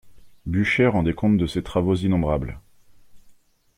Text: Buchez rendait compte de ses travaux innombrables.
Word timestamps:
Buchez 0.47 0.87
rendait 0.87 1.13
compte 1.13 1.37
de 1.37 1.45
ses 1.45 1.61
travaux 1.61 1.93
innombrables. 1.93 2.59